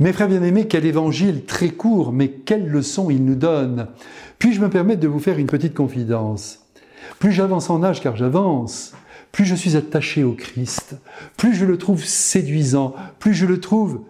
[0.00, 3.88] Mes frères bien-aimés, quel évangile très court, mais quelle leçon il nous donne.
[4.38, 6.64] Puis-je me permettre de vous faire une petite confidence
[7.18, 8.92] Plus j'avance en âge, car j'avance,
[9.32, 10.96] plus je suis attaché au Christ,
[11.36, 14.02] plus je le trouve séduisant, plus je le trouve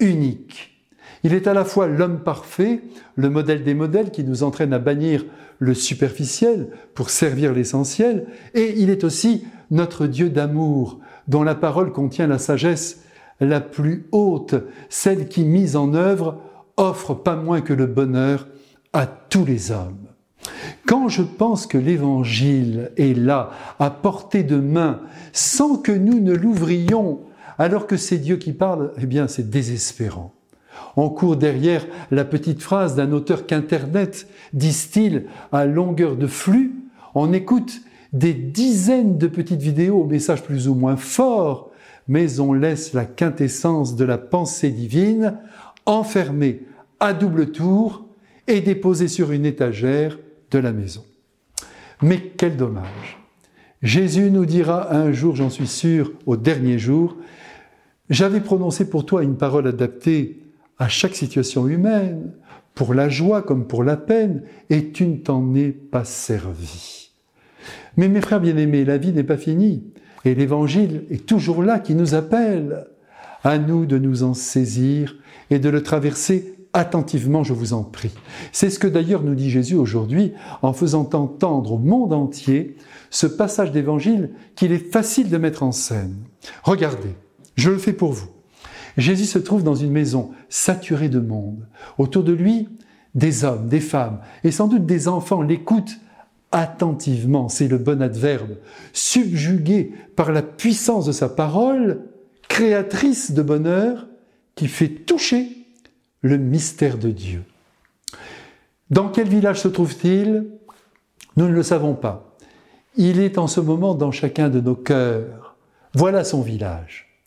[0.00, 0.82] unique.
[1.22, 2.82] Il est à la fois l'homme parfait,
[3.14, 5.24] le modèle des modèles qui nous entraîne à bannir
[5.60, 11.92] le superficiel pour servir l'essentiel, et il est aussi notre Dieu d'amour, dont la parole
[11.92, 13.02] contient la sagesse
[13.40, 14.54] la plus haute,
[14.88, 16.40] celle qui, mise en œuvre,
[16.76, 18.46] offre pas moins que le bonheur
[18.92, 20.06] à tous les hommes.
[20.86, 25.00] Quand je pense que l'Évangile est là, à portée de main,
[25.32, 27.20] sans que nous ne l'ouvrions,
[27.58, 30.32] alors que c'est Dieu qui parle, eh bien c'est désespérant.
[30.96, 36.74] On court derrière la petite phrase d'un auteur qu'Internet distille à longueur de flux.
[37.14, 37.80] On écoute
[38.12, 41.70] des dizaines de petites vidéos au message plus ou moins fort,
[42.08, 45.38] mais on laisse la quintessence de la pensée divine
[45.86, 46.62] enfermée
[47.00, 48.06] à double tour
[48.46, 50.18] et déposée sur une étagère
[50.50, 51.04] de la maison.
[52.02, 53.18] Mais quel dommage.
[53.82, 57.16] Jésus nous dira un jour, j'en suis sûr, au dernier jour,
[58.08, 60.42] j'avais prononcé pour toi une parole adaptée
[60.78, 62.32] à chaque situation humaine,
[62.74, 67.10] pour la joie comme pour la peine, et tu ne t'en es pas servi.
[67.96, 69.84] Mais mes frères bien-aimés, la vie n'est pas finie,
[70.24, 72.86] et l'Évangile est toujours là qui nous appelle.
[73.44, 75.14] À nous de nous en saisir
[75.50, 78.12] et de le traverser attentivement, je vous en prie.
[78.52, 82.76] C'est ce que d'ailleurs nous dit Jésus aujourd'hui en faisant entendre au monde entier
[83.10, 86.16] ce passage d'évangile qu'il est facile de mettre en scène.
[86.62, 87.14] Regardez,
[87.54, 88.28] je le fais pour vous.
[88.96, 91.66] Jésus se trouve dans une maison saturée de monde.
[91.98, 92.68] Autour de lui,
[93.14, 95.98] des hommes, des femmes et sans doute des enfants l'écoutent
[96.56, 98.56] attentivement, c'est le bon adverbe,
[98.92, 102.00] subjugués par la puissance de sa parole,
[102.48, 104.06] créatrice de bonheur,
[104.54, 105.48] qui fait toucher
[106.22, 107.42] le mystère de Dieu.
[108.90, 110.46] Dans quel village se trouve-t-il?
[111.36, 112.36] Nous ne le savons pas.
[112.96, 115.56] Il est en ce moment dans chacun de nos cœurs.
[115.92, 117.20] Voilà son village.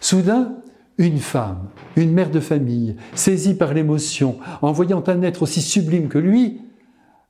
[0.00, 0.56] Soudain,
[0.98, 6.08] une femme, une mère de famille, saisie par l'émotion, en voyant un être aussi sublime
[6.08, 6.60] que lui,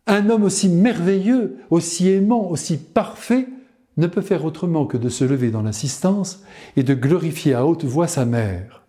[0.06, 3.48] un homme aussi merveilleux, aussi aimant, aussi parfait,
[3.96, 6.42] ne peut faire autrement que de se lever dans l'assistance
[6.76, 8.82] et de glorifier à haute voix sa mère.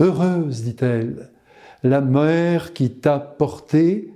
[0.00, 1.30] Heureuse, dit-elle,
[1.82, 4.12] la mère qui t'a porté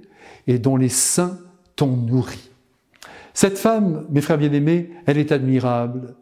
[0.46, 1.38] et dont les seins
[1.76, 2.50] t'ont nourri.
[3.34, 6.14] Cette femme, mes frères bien-aimés, elle est admirable,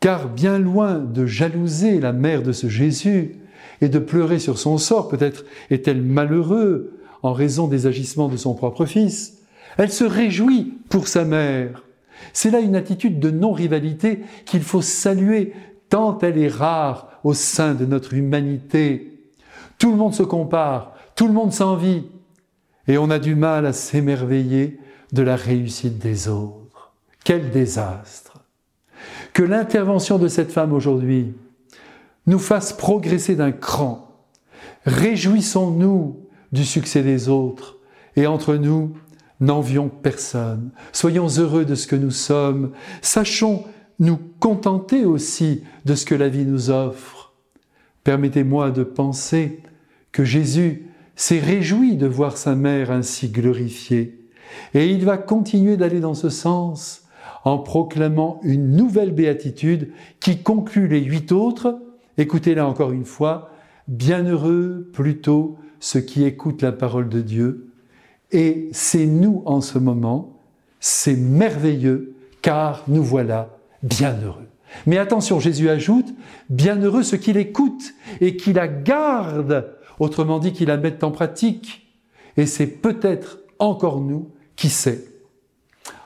[0.00, 3.36] car bien loin de jalouser la mère de ce Jésus
[3.80, 8.54] et de pleurer sur son sort, peut-être est-elle malheureux en raison des agissements de son
[8.54, 9.37] propre fils,
[9.78, 11.84] elle se réjouit pour sa mère.
[12.32, 15.54] C'est là une attitude de non-rivalité qu'il faut saluer
[15.88, 19.20] tant elle est rare au sein de notre humanité.
[19.78, 22.04] Tout le monde se compare, tout le monde s'envie,
[22.86, 24.78] et on a du mal à s'émerveiller
[25.12, 26.92] de la réussite des autres.
[27.24, 28.40] Quel désastre
[29.32, 31.34] Que l'intervention de cette femme aujourd'hui
[32.26, 34.08] nous fasse progresser d'un cran.
[34.84, 36.20] Réjouissons-nous
[36.52, 37.76] du succès des autres,
[38.16, 38.94] et entre nous,
[39.40, 40.70] n'envions personne.
[40.92, 42.72] Soyons heureux de ce que nous sommes.
[43.02, 43.64] Sachons
[43.98, 47.32] nous contenter aussi de ce que la vie nous offre.
[48.04, 49.60] Permettez-moi de penser
[50.12, 54.30] que Jésus s'est réjoui de voir sa mère ainsi glorifiée.
[54.74, 57.04] Et il va continuer d'aller dans ce sens
[57.44, 61.80] en proclamant une nouvelle béatitude qui conclut les huit autres.
[62.16, 63.50] Écoutez-la encore une fois.
[63.88, 67.67] Bienheureux plutôt ceux qui écoutent la parole de Dieu.
[68.32, 70.38] Et c'est nous en ce moment,
[70.80, 74.46] c'est merveilleux, car nous voilà bienheureux.
[74.86, 76.14] Mais attention, Jésus ajoute,
[76.50, 79.66] bienheureux ceux qui l'écoutent et qui la gardent
[79.98, 81.86] autrement dit qu'il la mettent en pratique.
[82.36, 85.04] Et c'est peut-être encore nous, qui sait.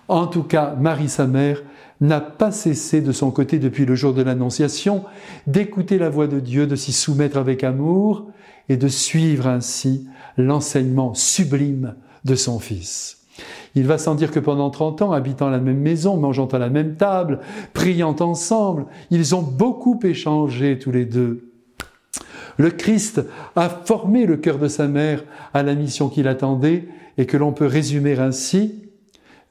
[0.09, 1.63] En tout cas, Marie, sa mère,
[2.01, 5.05] n'a pas cessé de son côté depuis le jour de l'Annonciation
[5.47, 8.27] d'écouter la voix de Dieu, de s'y soumettre avec amour
[8.69, 13.19] et de suivre ainsi l'enseignement sublime de son Fils.
[13.75, 16.69] Il va sans dire que pendant 30 ans, habitant la même maison, mangeant à la
[16.69, 17.41] même table,
[17.73, 21.49] priant ensemble, ils ont beaucoup échangé tous les deux.
[22.59, 23.23] Le Christ
[23.57, 25.25] a formé le cœur de sa mère
[25.55, 26.87] à la mission qu'il attendait
[27.17, 28.83] et que l'on peut résumer ainsi,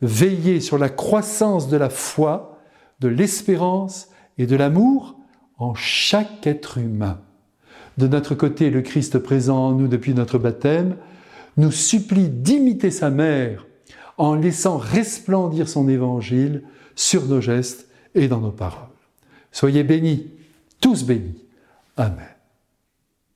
[0.02, 2.60] veiller sur la croissance de la foi,
[3.00, 5.16] de l'espérance et de l'amour
[5.58, 7.20] en chaque être humain.
[7.98, 10.96] De notre côté, le Christ présent en nous depuis notre baptême
[11.58, 13.66] nous supplie d'imiter sa mère
[14.18, 16.64] en laissant resplendir son évangile
[16.96, 18.88] sur nos gestes et dans nos paroles.
[19.52, 20.32] Soyez bénis,
[20.80, 21.38] tous bénis.
[21.98, 22.28] Amen.